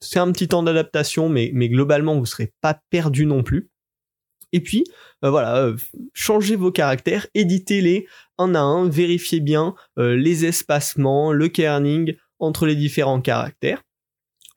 c'est 0.00 0.18
un 0.18 0.30
petit 0.32 0.48
temps 0.48 0.62
d'adaptation, 0.62 1.28
mais, 1.28 1.50
globalement, 1.68 2.18
vous 2.18 2.26
serez 2.26 2.52
pas 2.60 2.80
perdu 2.90 3.26
non 3.26 3.42
plus. 3.42 3.70
Et 4.52 4.60
puis, 4.60 4.84
euh, 5.24 5.30
voilà, 5.30 5.56
euh, 5.56 5.76
changez 6.12 6.56
vos 6.56 6.70
caractères, 6.70 7.26
éditez-les 7.34 8.06
un 8.38 8.54
à 8.54 8.60
un, 8.60 8.88
vérifiez 8.88 9.40
bien 9.40 9.74
euh, 9.98 10.16
les 10.16 10.44
espacements, 10.44 11.32
le 11.32 11.48
kerning 11.48 12.14
entre 12.38 12.66
les 12.66 12.76
différents 12.76 13.20
caractères 13.20 13.82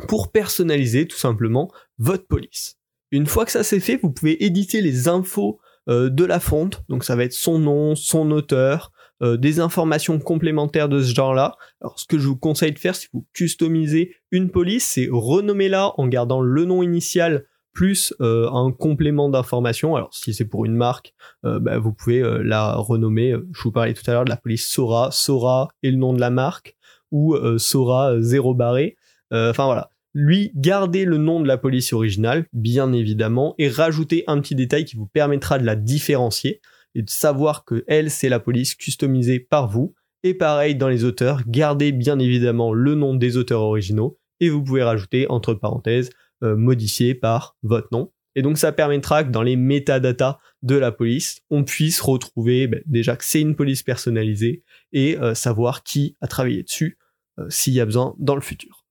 pour 0.08 0.32
personnaliser 0.32 1.08
tout 1.08 1.18
simplement 1.18 1.72
votre 1.98 2.28
police. 2.28 2.78
Une 3.12 3.26
fois 3.26 3.46
que 3.46 3.52
ça 3.52 3.64
c'est 3.64 3.80
fait, 3.80 3.98
vous 4.02 4.12
pouvez 4.12 4.44
éditer 4.44 4.82
les 4.82 5.08
infos 5.08 5.60
de 5.88 6.24
la 6.24 6.40
fonte, 6.40 6.84
donc 6.88 7.04
ça 7.04 7.16
va 7.16 7.24
être 7.24 7.34
son 7.34 7.58
nom, 7.58 7.96
son 7.96 8.30
auteur, 8.30 8.92
des 9.22 9.60
informations 9.60 10.20
complémentaires 10.20 10.90
de 10.90 11.02
ce 11.02 11.14
genre-là. 11.14 11.56
Alors 11.82 12.00
ce 12.00 12.06
que 12.06 12.18
je 12.18 12.28
vous 12.28 12.38
conseille 12.38 12.72
de 12.72 12.80
faire 12.80 12.96
si 12.96 13.08
vous 13.14 13.26
customisez 13.34 14.16
une 14.32 14.50
police, 14.50 14.86
c'est 14.86 15.08
renommer-la 15.12 15.94
en 15.98 16.08
gardant 16.08 16.42
le 16.42 16.66
nom 16.66 16.84
initial 16.84 17.46
plus 17.74 18.14
euh, 18.20 18.50
un 18.52 18.72
complément 18.72 19.30
d'information. 19.30 19.96
Alors 19.96 20.14
si 20.14 20.34
c'est 20.34 20.46
pour 20.46 20.66
une 20.66 20.76
marque, 20.76 21.14
euh, 21.46 21.60
bah, 21.60 21.78
vous 21.78 21.94
pouvez 21.94 22.22
euh, 22.22 22.42
la 22.44 22.76
renommer. 22.76 23.36
Je 23.54 23.62
vous 23.62 23.72
parlais 23.72 23.94
tout 23.94 24.04
à 24.08 24.12
l'heure 24.12 24.26
de 24.26 24.30
la 24.30 24.38
police 24.38 24.68
Sora, 24.68 25.12
Sora 25.12 25.70
et 25.84 25.92
le 25.92 25.98
nom 25.98 26.14
de 26.14 26.20
la 26.20 26.30
marque, 26.30 26.76
ou 27.12 27.36
Sora 27.58 28.22
zéro 28.22 28.54
barré. 28.54 28.98
Enfin 29.32 29.66
voilà. 29.66 29.90
Lui, 30.14 30.52
gardez 30.56 31.06
le 31.06 31.18
nom 31.18 31.40
de 31.40 31.48
la 31.48 31.58
police 31.58 31.94
originale, 31.94 32.48
bien 32.52 32.92
évidemment, 32.94 33.56
et 33.58 33.70
rajoutez 33.70 34.24
un 34.28 34.42
petit 34.42 34.56
détail 34.56 34.84
qui 34.84 34.96
vous 34.96 35.06
permettra 35.06 35.58
de 35.58 35.66
la 35.66 35.76
différencier 35.76 36.62
et 36.96 37.02
de 37.02 37.10
savoir 37.10 37.66
que 37.66 37.84
elle, 37.88 38.10
c'est 38.12 38.30
la 38.30 38.40
police 38.40 38.76
customisée 38.76 39.40
par 39.40 39.68
vous. 39.68 39.94
Et 40.24 40.34
pareil 40.34 40.76
dans 40.76 40.90
les 40.90 41.06
auteurs, 41.06 41.44
gardez 41.48 41.92
bien 41.92 42.20
évidemment 42.20 42.74
le 42.74 42.96
nom 42.96 43.16
des 43.16 43.38
auteurs 43.38 43.62
originaux 43.62 44.20
et 44.40 44.50
vous 44.50 44.64
pouvez 44.64 44.84
rajouter 44.84 45.28
entre 45.30 45.54
parenthèses 45.54 46.10
euh, 46.44 46.56
modifié 46.56 47.16
par 47.16 47.58
votre 47.64 47.90
nom. 47.92 48.12
Et 48.36 48.42
donc 48.42 48.58
ça 48.58 48.72
permettra 48.72 49.24
que 49.24 49.30
dans 49.30 49.42
les 49.42 49.56
métadatas 49.56 50.40
de 50.62 50.76
la 50.76 50.92
police, 50.92 51.42
on 51.50 51.64
puisse 51.64 52.00
retrouver 52.02 52.68
ben, 52.68 52.82
déjà 52.86 53.16
que 53.16 53.26
c'est 53.26 53.42
une 53.42 53.56
police 53.56 53.84
personnalisée 53.84 54.64
et 54.94 55.18
euh, 55.18 55.34
savoir 55.34 55.84
qui 55.84 56.16
a 56.22 56.28
travaillé 56.28 56.64
dessus 56.64 56.98
euh, 57.40 57.46
s'il 57.50 57.74
y 57.74 57.82
a 57.82 57.86
besoin 57.86 58.16
dans 58.20 58.36
le 58.36 58.42
futur. 58.42 58.86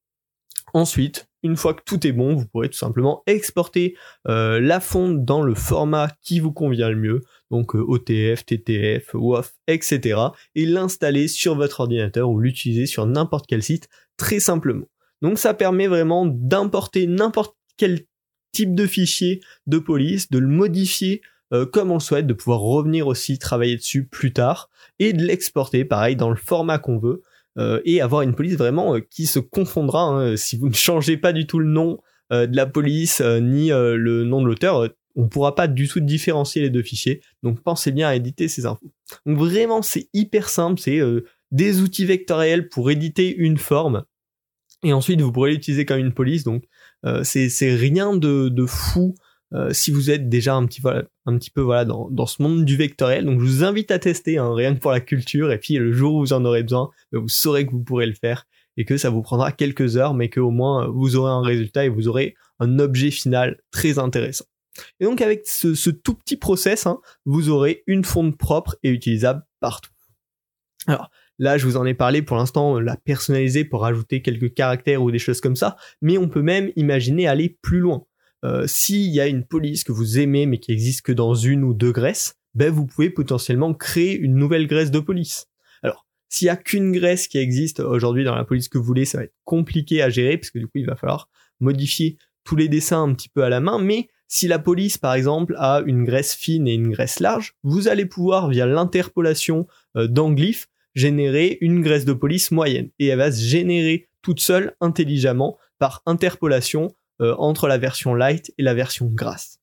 Ensuite, 0.73 1.27
une 1.41 1.55
fois 1.55 1.73
que 1.73 1.81
tout 1.83 2.05
est 2.05 2.11
bon, 2.11 2.35
vous 2.35 2.45
pourrez 2.45 2.69
tout 2.69 2.77
simplement 2.77 3.23
exporter 3.25 3.95
la 4.25 4.79
fonte 4.79 5.25
dans 5.25 5.41
le 5.41 5.55
format 5.55 6.09
qui 6.21 6.39
vous 6.39 6.51
convient 6.51 6.89
le 6.89 6.97
mieux, 6.97 7.21
donc 7.51 7.75
OTF, 7.75 8.45
TTF, 8.45 9.13
WOF, 9.13 9.53
etc. 9.67 10.19
et 10.55 10.65
l'installer 10.65 11.27
sur 11.27 11.55
votre 11.55 11.81
ordinateur 11.81 12.29
ou 12.29 12.39
l'utiliser 12.39 12.85
sur 12.85 13.05
n'importe 13.05 13.45
quel 13.47 13.63
site 13.63 13.89
très 14.17 14.39
simplement. 14.39 14.85
Donc 15.21 15.39
ça 15.39 15.53
permet 15.53 15.87
vraiment 15.87 16.25
d'importer 16.25 17.07
n'importe 17.07 17.55
quel 17.77 18.01
type 18.51 18.75
de 18.75 18.85
fichier 18.85 19.41
de 19.67 19.79
police, 19.79 20.29
de 20.29 20.39
le 20.39 20.47
modifier 20.47 21.21
euh, 21.51 21.65
comme 21.65 21.89
on 21.91 21.95
le 21.95 21.99
souhaite, 21.99 22.27
de 22.27 22.33
pouvoir 22.33 22.59
revenir 22.59 23.07
aussi 23.07 23.39
travailler 23.39 23.75
dessus 23.75 24.05
plus 24.05 24.33
tard 24.33 24.69
et 24.99 25.13
de 25.13 25.23
l'exporter 25.23 25.83
pareil 25.83 26.15
dans 26.15 26.29
le 26.29 26.35
format 26.35 26.77
qu'on 26.77 26.99
veut 26.99 27.23
euh, 27.57 27.81
et 27.85 28.01
avoir 28.01 28.21
une 28.21 28.35
police 28.35 28.55
vraiment 28.55 28.95
euh, 28.95 28.99
qui 28.99 29.25
se 29.25 29.39
confondra 29.39 30.03
hein. 30.03 30.37
si 30.37 30.57
vous 30.57 30.69
ne 30.69 30.73
changez 30.73 31.17
pas 31.17 31.33
du 31.33 31.47
tout 31.47 31.59
le 31.59 31.69
nom 31.69 31.99
de 32.31 32.55
la 32.55 32.67
police 32.67 33.21
ni 33.21 33.69
le 33.69 34.23
nom 34.23 34.39
de 34.43 34.45
l'auteur 34.45 34.87
on 35.19 35.23
ne 35.23 35.27
pourra 35.27 35.55
pas 35.55 35.67
du 35.67 35.87
tout 35.87 35.99
différencier 35.99 36.61
les 36.61 36.69
deux 36.69 36.83
fichiers 36.83 37.21
donc 37.43 37.61
pensez 37.61 37.91
bien 37.91 38.07
à 38.07 38.15
éditer 38.15 38.47
ces 38.47 38.65
infos 38.65 38.91
donc 39.25 39.37
vraiment 39.37 39.81
c'est 39.81 40.09
hyper 40.13 40.49
simple 40.49 40.79
c'est 40.79 40.99
des 41.51 41.81
outils 41.81 42.05
vectoriels 42.05 42.69
pour 42.69 42.91
éditer 42.91 43.35
une 43.35 43.57
forme 43.57 44.03
et 44.83 44.93
ensuite 44.93 45.21
vous 45.21 45.31
pourrez 45.31 45.51
l'utiliser 45.51 45.85
comme 45.85 45.99
une 45.99 46.13
police. 46.13 46.43
Donc 46.43 46.63
euh, 47.05 47.23
c'est 47.23 47.75
rien 47.75 48.15
de, 48.15 48.49
de 48.49 48.65
fou 48.65 49.15
euh, 49.53 49.71
si 49.71 49.91
vous 49.91 50.11
êtes 50.11 50.29
déjà 50.29 50.55
un 50.55 50.65
petit, 50.65 50.81
un 51.25 51.37
petit 51.37 51.49
peu 51.49 51.61
voilà, 51.61 51.85
dans, 51.85 52.09
dans 52.09 52.25
ce 52.25 52.41
monde 52.41 52.65
du 52.65 52.77
vectoriel. 52.77 53.25
Donc 53.25 53.39
je 53.39 53.45
vous 53.45 53.63
invite 53.63 53.91
à 53.91 53.99
tester, 53.99 54.37
hein, 54.37 54.53
rien 54.53 54.75
que 54.75 54.79
pour 54.79 54.91
la 54.91 55.01
culture. 55.01 55.51
Et 55.51 55.57
puis 55.57 55.75
le 55.75 55.91
jour 55.91 56.15
où 56.15 56.19
vous 56.19 56.33
en 56.33 56.45
aurez 56.45 56.63
besoin, 56.63 56.89
ben, 57.11 57.19
vous 57.19 57.29
saurez 57.29 57.65
que 57.65 57.71
vous 57.71 57.83
pourrez 57.83 58.05
le 58.05 58.13
faire 58.13 58.45
et 58.77 58.85
que 58.85 58.97
ça 58.97 59.09
vous 59.09 59.21
prendra 59.21 59.51
quelques 59.51 59.97
heures, 59.97 60.13
mais 60.13 60.29
qu'au 60.29 60.51
moins 60.51 60.87
vous 60.87 61.15
aurez 61.17 61.31
un 61.31 61.41
résultat 61.41 61.85
et 61.85 61.89
vous 61.89 62.07
aurez 62.07 62.35
un 62.59 62.79
objet 62.79 63.11
final 63.11 63.59
très 63.71 63.99
intéressant. 63.99 64.45
Et 64.99 65.05
donc 65.05 65.21
avec 65.21 65.47
ce, 65.47 65.89
tout 65.89 66.13
petit 66.13 66.37
process, 66.37 66.85
hein, 66.87 66.99
vous 67.25 67.49
aurez 67.49 67.83
une 67.87 68.03
fonte 68.03 68.37
propre 68.37 68.77
et 68.83 68.89
utilisable 68.89 69.45
partout. 69.59 69.91
Alors, 70.87 71.09
Là, 71.39 71.57
je 71.57 71.65
vous 71.65 71.77
en 71.77 71.85
ai 71.85 71.93
parlé 71.93 72.21
pour 72.21 72.35
l'instant, 72.35 72.81
la 72.81 72.97
personnaliser 72.97 73.63
pour 73.63 73.85
ajouter 73.85 74.21
quelques 74.21 74.53
caractères 74.53 75.01
ou 75.01 75.09
des 75.09 75.19
choses 75.19 75.39
comme 75.39 75.55
ça, 75.55 75.77
mais 76.01 76.17
on 76.17 76.27
peut 76.27 76.41
même 76.41 76.69
imaginer 76.75 77.27
aller 77.27 77.57
plus 77.61 77.79
loin. 77.79 78.03
Euh, 78.43 78.67
S'il 78.67 79.09
y 79.09 79.21
a 79.21 79.27
une 79.27 79.45
police 79.45 79.85
que 79.85 79.93
vous 79.93 80.19
aimez 80.19 80.45
mais 80.45 80.57
qui 80.57 80.73
existe 80.73 81.01
que 81.01 81.13
dans 81.13 81.33
une 81.33 81.63
ou 81.63 81.73
deux 81.73 81.93
graisses, 81.93 82.35
ben 82.55 82.71
vous 82.71 82.85
pouvez 82.85 83.09
potentiellement 83.09 83.73
créer 83.73 84.17
une 84.17 84.35
nouvelle 84.35 84.67
graisse 84.67 84.91
de 84.91 84.99
police. 84.99 85.47
Alors, 85.81 86.05
s'il 86.27 86.47
y 86.47 86.49
a 86.49 86.57
qu'une 86.57 86.91
graisse 86.91 87.29
qui 87.29 87.37
existe 87.37 87.79
aujourd'hui 87.79 88.25
dans 88.25 88.35
la 88.35 88.43
police 88.43 88.67
que 88.67 88.77
vous 88.77 88.83
voulez, 88.83 89.05
ça 89.05 89.19
va 89.19 89.23
être 89.23 89.35
compliqué 89.45 90.01
à 90.01 90.09
gérer 90.09 90.37
parce 90.37 90.51
que 90.51 90.59
du 90.59 90.65
coup, 90.65 90.79
il 90.79 90.85
va 90.85 90.97
falloir 90.97 91.29
modifier 91.61 92.17
tous 92.43 92.57
les 92.57 92.67
dessins 92.67 93.03
un 93.03 93.13
petit 93.13 93.29
peu 93.29 93.43
à 93.43 93.49
la 93.49 93.61
main, 93.61 93.79
mais 93.79 94.09
si 94.31 94.47
la 94.47 94.59
police, 94.59 94.99
par 94.99 95.15
exemple, 95.15 95.55
a 95.57 95.81
une 95.85 96.05
graisse 96.05 96.35
fine 96.35 96.67
et 96.67 96.75
une 96.75 96.91
graisse 96.91 97.19
large, 97.19 97.55
vous 97.63 97.87
allez 97.87 98.05
pouvoir, 98.05 98.47
via 98.47 98.67
l'interpolation 98.67 99.67
euh, 99.97 100.07
d'anglyphes, 100.07 100.69
générer 100.93 101.57
une 101.61 101.81
graisse 101.81 102.05
de 102.05 102.13
police 102.13 102.51
moyenne. 102.51 102.91
Et 102.99 103.07
elle 103.07 103.17
va 103.17 103.31
se 103.31 103.41
générer 103.41 104.07
toute 104.21 104.39
seule 104.39 104.75
intelligemment 104.81 105.57
par 105.79 106.03
interpolation 106.05 106.95
euh, 107.21 107.35
entre 107.39 107.67
la 107.67 107.79
version 107.79 108.13
light 108.13 108.53
et 108.59 108.63
la 108.63 108.75
version 108.75 109.07
grasse. 109.07 109.59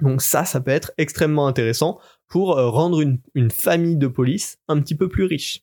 Donc 0.00 0.20
ça, 0.20 0.44
ça 0.44 0.60
peut 0.60 0.72
être 0.72 0.92
extrêmement 0.98 1.46
intéressant 1.46 1.98
pour 2.28 2.58
euh, 2.58 2.68
rendre 2.68 3.00
une, 3.00 3.18
une 3.34 3.50
famille 3.50 3.96
de 3.96 4.08
police 4.08 4.58
un 4.68 4.78
petit 4.82 4.94
peu 4.94 5.08
plus 5.08 5.24
riche. 5.24 5.62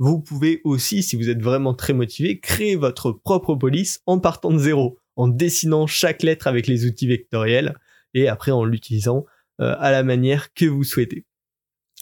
Vous 0.00 0.18
pouvez 0.18 0.60
aussi, 0.64 1.04
si 1.04 1.14
vous 1.14 1.28
êtes 1.28 1.42
vraiment 1.42 1.74
très 1.74 1.92
motivé, 1.92 2.40
créer 2.40 2.74
votre 2.74 3.12
propre 3.12 3.54
police 3.54 4.02
en 4.06 4.18
partant 4.18 4.50
de 4.50 4.58
zéro, 4.58 4.98
en 5.20 5.28
dessinant 5.28 5.86
chaque 5.86 6.22
lettre 6.22 6.46
avec 6.46 6.66
les 6.66 6.86
outils 6.86 7.06
vectoriels 7.06 7.74
et 8.14 8.28
après 8.28 8.52
en 8.52 8.64
l'utilisant 8.64 9.26
euh, 9.60 9.76
à 9.78 9.90
la 9.90 10.02
manière 10.02 10.54
que 10.54 10.64
vous 10.64 10.82
souhaitez. 10.82 11.26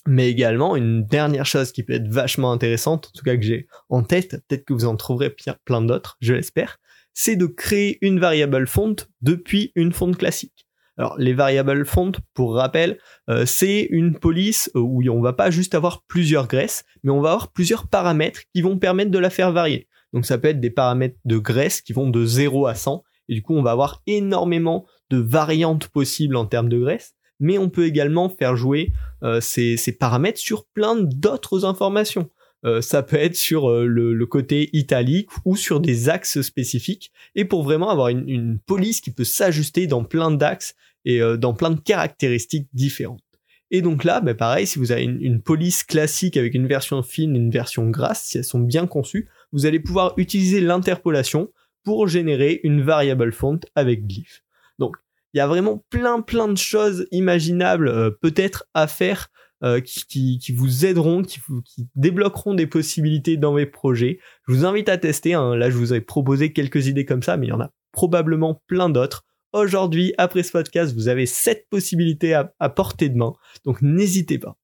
Mais 0.06 0.30
également, 0.30 0.76
une 0.76 1.04
dernière 1.04 1.44
chose 1.44 1.72
qui 1.72 1.82
peut 1.82 1.94
être 1.94 2.06
vachement 2.06 2.52
intéressante, 2.52 3.08
en 3.08 3.18
tout 3.18 3.24
cas 3.24 3.36
que 3.36 3.42
j'ai 3.42 3.66
en 3.88 4.04
tête, 4.04 4.40
peut-être 4.46 4.64
que 4.64 4.72
vous 4.72 4.84
en 4.84 4.94
trouverez 4.94 5.34
plein 5.64 5.82
d'autres, 5.82 6.16
je 6.20 6.32
l'espère, 6.32 6.78
c'est 7.12 7.34
de 7.34 7.46
créer 7.46 7.98
une 8.02 8.20
variable 8.20 8.68
font 8.68 8.94
depuis 9.20 9.72
une 9.74 9.92
fonte 9.92 10.16
classique. 10.16 10.68
Alors 10.96 11.18
les 11.18 11.34
variables 11.34 11.84
font, 11.86 12.12
pour 12.34 12.54
rappel, 12.54 12.98
euh, 13.28 13.46
c'est 13.46 13.88
une 13.90 14.16
police 14.16 14.70
où 14.76 15.02
on 15.10 15.20
va 15.20 15.32
pas 15.32 15.50
juste 15.50 15.74
avoir 15.74 16.04
plusieurs 16.04 16.46
graisses, 16.46 16.84
mais 17.02 17.10
on 17.10 17.20
va 17.20 17.30
avoir 17.30 17.52
plusieurs 17.52 17.88
paramètres 17.88 18.42
qui 18.54 18.62
vont 18.62 18.78
permettre 18.78 19.10
de 19.10 19.18
la 19.18 19.30
faire 19.30 19.50
varier. 19.50 19.88
Donc 20.12 20.24
ça 20.24 20.38
peut 20.38 20.48
être 20.48 20.60
des 20.60 20.70
paramètres 20.70 21.18
de 21.24 21.38
graisse 21.38 21.82
qui 21.82 21.92
vont 21.92 22.08
de 22.08 22.24
0 22.24 22.66
à 22.66 22.76
100, 22.76 23.02
et 23.28 23.34
du 23.34 23.42
coup 23.42 23.54
on 23.54 23.62
va 23.62 23.72
avoir 23.72 24.02
énormément 24.06 24.86
de 25.10 25.18
variantes 25.18 25.88
possibles 25.88 26.36
en 26.36 26.46
termes 26.46 26.68
de 26.68 26.78
graisse 26.78 27.14
mais 27.40 27.58
on 27.58 27.68
peut 27.68 27.86
également 27.86 28.28
faire 28.28 28.56
jouer 28.56 28.92
euh, 29.22 29.40
ces, 29.40 29.76
paramètres 29.98 30.38
sur 30.38 30.66
plein 30.66 30.96
d'autres 30.96 31.64
informations. 31.64 32.28
Euh, 32.64 32.80
ça 32.80 33.02
peut 33.02 33.16
être 33.16 33.36
sur 33.36 33.70
euh, 33.70 33.86
le, 33.86 34.26
côté 34.26 34.70
italique 34.72 35.28
ou 35.44 35.56
sur 35.56 35.80
des 35.80 36.08
axes 36.08 36.40
spécifiques, 36.40 37.12
et 37.36 37.44
pour 37.44 37.62
vraiment 37.62 37.90
avoir 37.90 38.08
une, 38.08 38.58
police 38.66 39.00
qui 39.00 39.12
peut 39.12 39.24
s'ajuster 39.24 39.86
dans 39.86 40.04
plein 40.04 40.30
d'axes 40.30 40.74
et 41.04 41.20
dans 41.38 41.54
plein 41.54 41.70
de 41.70 41.80
caractéristiques 41.80 42.68
différentes. 42.74 43.22
Et 43.70 43.82
donc 43.82 44.04
là, 44.04 44.20
bah 44.20 44.34
pareil, 44.34 44.66
si 44.66 44.78
vous 44.78 44.92
avez 44.92 45.04
une, 45.04 45.22
une, 45.22 45.40
police 45.40 45.84
classique 45.84 46.36
avec 46.36 46.54
une 46.54 46.66
version 46.66 47.02
fine 47.02 47.36
et 47.36 47.38
une 47.38 47.50
version 47.50 47.88
grasse, 47.88 48.24
si 48.24 48.38
elles 48.38 48.44
sont 48.44 48.60
bien 48.60 48.86
conçues, 48.86 49.28
vous 49.52 49.64
allez 49.64 49.78
pouvoir 49.78 50.14
utiliser 50.16 50.60
l'interpolation 50.60 51.50
pour 51.84 52.08
générer 52.08 52.60
une 52.64 52.82
variable 52.82 53.32
font 53.32 53.60
avec 53.74 54.06
glyph. 54.06 54.42
Donc 54.78 54.96
il 55.34 55.38
y 55.38 55.40
a 55.40 55.46
vraiment 55.46 55.84
plein 55.90 56.20
plein 56.20 56.48
de 56.48 56.56
choses 56.56 57.06
imaginables 57.10 57.88
euh, 57.88 58.10
peut-être 58.10 58.66
à 58.74 58.86
faire 58.86 59.28
euh, 59.64 59.80
qui, 59.80 60.38
qui, 60.38 60.52
vous 60.52 60.86
aideront, 60.86 61.22
qui, 61.22 61.40
qui 61.64 61.88
débloqueront 61.96 62.54
des 62.54 62.68
possibilités 62.68 63.36
dans 63.36 63.52
mes 63.52 63.66
projets. 63.66 64.20
Je 64.46 64.52
vous 64.52 64.64
invite 64.64 64.88
à 64.88 64.98
tester. 64.98 65.34
Hein. 65.34 65.56
Là, 65.56 65.68
je 65.68 65.76
vous 65.76 65.92
ai 65.92 66.00
proposé 66.00 66.52
quelques 66.52 66.86
idées 66.86 67.04
comme 67.04 67.24
ça, 67.24 67.36
mais 67.36 67.46
il 67.46 67.50
y 67.50 67.52
en 67.52 67.60
a 67.60 67.72
probablement 67.90 68.62
plein 68.68 68.88
d'autres. 68.88 69.24
Aujourd'hui, 69.52 70.14
après 70.16 70.44
ce 70.44 70.52
podcast, 70.52 70.94
vous 70.94 71.08
avez 71.08 71.26
sept 71.26 71.66
possibilités 71.70 72.34
à, 72.34 72.54
à 72.60 72.68
portée 72.68 73.08
de 73.08 73.16
main, 73.16 73.32
donc 73.64 73.82
n'hésitez 73.82 74.38
pas. 74.38 74.56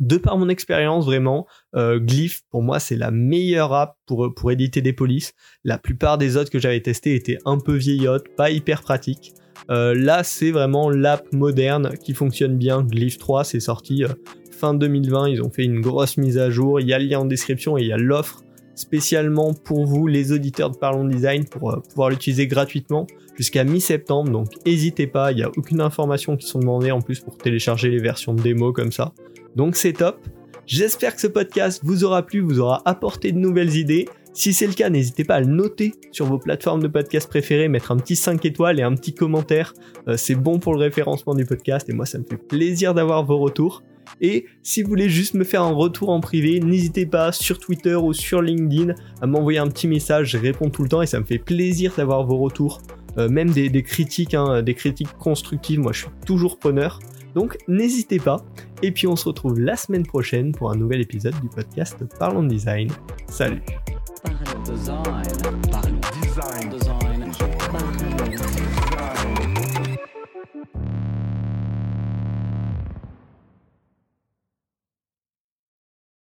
De 0.00 0.16
par 0.16 0.38
mon 0.38 0.48
expérience, 0.48 1.04
vraiment, 1.04 1.46
euh, 1.76 1.98
Glyph, 1.98 2.40
pour 2.50 2.62
moi, 2.62 2.80
c'est 2.80 2.96
la 2.96 3.10
meilleure 3.10 3.72
app 3.72 3.96
pour, 4.06 4.34
pour 4.34 4.50
éditer 4.50 4.80
des 4.80 4.92
polices. 4.92 5.34
La 5.64 5.78
plupart 5.78 6.18
des 6.18 6.36
autres 6.36 6.50
que 6.50 6.58
j'avais 6.58 6.80
testées 6.80 7.14
étaient 7.14 7.38
un 7.44 7.58
peu 7.58 7.74
vieillottes, 7.74 8.28
pas 8.36 8.50
hyper 8.50 8.82
pratiques. 8.82 9.34
Euh, 9.70 9.94
là, 9.94 10.24
c'est 10.24 10.50
vraiment 10.50 10.90
l'app 10.90 11.32
moderne 11.32 11.92
qui 12.02 12.14
fonctionne 12.14 12.56
bien. 12.56 12.82
Glyph 12.82 13.18
3, 13.18 13.44
c'est 13.44 13.60
sorti 13.60 14.04
euh, 14.04 14.08
fin 14.50 14.74
2020. 14.74 15.28
Ils 15.28 15.42
ont 15.42 15.50
fait 15.50 15.64
une 15.64 15.80
grosse 15.80 16.16
mise 16.16 16.38
à 16.38 16.50
jour. 16.50 16.80
Il 16.80 16.88
y 16.88 16.92
a 16.92 16.98
le 16.98 17.06
lien 17.06 17.20
en 17.20 17.24
description 17.24 17.78
et 17.78 17.82
il 17.82 17.88
y 17.88 17.92
a 17.92 17.98
l'offre 17.98 18.42
spécialement 18.74 19.52
pour 19.52 19.86
vous, 19.86 20.06
les 20.06 20.32
auditeurs 20.32 20.70
de 20.70 20.76
Parlons 20.76 21.06
Design, 21.06 21.44
pour 21.44 21.70
euh, 21.70 21.80
pouvoir 21.80 22.10
l'utiliser 22.10 22.46
gratuitement 22.46 23.06
jusqu'à 23.36 23.64
mi-septembre. 23.64 24.30
Donc 24.30 24.48
n'hésitez 24.66 25.06
pas, 25.06 25.32
il 25.32 25.36
n'y 25.36 25.42
a 25.42 25.50
aucune 25.56 25.80
information 25.80 26.36
qui 26.36 26.46
sont 26.46 26.58
demandées 26.58 26.90
en 26.90 27.00
plus 27.00 27.20
pour 27.20 27.36
télécharger 27.36 27.90
les 27.90 27.98
versions 27.98 28.34
de 28.34 28.42
démo 28.42 28.72
comme 28.72 28.92
ça. 28.92 29.12
Donc 29.56 29.76
c'est 29.76 29.92
top. 29.92 30.18
J'espère 30.66 31.14
que 31.14 31.20
ce 31.20 31.26
podcast 31.26 31.80
vous 31.84 32.04
aura 32.04 32.24
plu, 32.24 32.40
vous 32.40 32.60
aura 32.60 32.82
apporté 32.84 33.32
de 33.32 33.38
nouvelles 33.38 33.76
idées. 33.76 34.08
Si 34.32 34.54
c'est 34.54 34.66
le 34.66 34.72
cas, 34.72 34.88
n'hésitez 34.88 35.24
pas 35.24 35.34
à 35.34 35.40
le 35.40 35.46
noter 35.46 35.92
sur 36.10 36.24
vos 36.24 36.38
plateformes 36.38 36.82
de 36.82 36.88
podcast 36.88 37.28
préférées, 37.28 37.68
mettre 37.68 37.90
un 37.90 37.96
petit 37.98 38.16
5 38.16 38.44
étoiles 38.46 38.80
et 38.80 38.82
un 38.82 38.94
petit 38.94 39.12
commentaire. 39.12 39.74
Euh, 40.08 40.16
c'est 40.16 40.34
bon 40.34 40.58
pour 40.58 40.72
le 40.72 40.80
référencement 40.80 41.34
du 41.34 41.44
podcast 41.44 41.88
et 41.90 41.92
moi 41.92 42.06
ça 42.06 42.18
me 42.18 42.24
fait 42.24 42.38
plaisir 42.38 42.94
d'avoir 42.94 43.24
vos 43.24 43.38
retours. 43.38 43.82
Et 44.20 44.46
si 44.62 44.82
vous 44.82 44.88
voulez 44.88 45.08
juste 45.08 45.34
me 45.34 45.44
faire 45.44 45.62
un 45.62 45.72
retour 45.72 46.08
en 46.10 46.20
privé, 46.20 46.60
n'hésitez 46.60 47.06
pas 47.06 47.32
sur 47.32 47.58
Twitter 47.58 47.94
ou 47.94 48.12
sur 48.12 48.40
LinkedIn 48.40 48.94
à 49.20 49.26
m'envoyer 49.26 49.58
un 49.58 49.68
petit 49.68 49.88
message, 49.88 50.30
je 50.30 50.38
réponds 50.38 50.70
tout 50.70 50.82
le 50.82 50.88
temps 50.88 51.02
et 51.02 51.06
ça 51.06 51.20
me 51.20 51.24
fait 51.24 51.38
plaisir 51.38 51.92
d'avoir 51.96 52.24
vos 52.24 52.38
retours. 52.38 52.80
Euh, 53.18 53.28
même 53.28 53.50
des, 53.50 53.82
critiques, 53.82 54.34
hein, 54.34 54.62
des 54.62 54.74
critiques 54.74 55.12
constructives, 55.18 55.80
moi 55.80 55.92
je 55.92 56.00
suis 56.00 56.10
toujours 56.26 56.58
preneur. 56.58 56.98
Donc 57.34 57.58
n'hésitez 57.68 58.18
pas. 58.18 58.44
Et 58.82 58.92
puis 58.92 59.06
on 59.06 59.16
se 59.16 59.26
retrouve 59.26 59.58
la 59.60 59.76
semaine 59.76 60.06
prochaine 60.06 60.52
pour 60.52 60.70
un 60.70 60.76
nouvel 60.76 61.00
épisode 61.00 61.34
du 61.40 61.48
podcast 61.48 61.96
Parlons 62.18 62.42
Design. 62.42 62.90
Salut 63.28 63.62